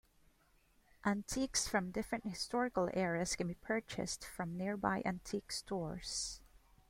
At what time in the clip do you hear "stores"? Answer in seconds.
5.51-6.41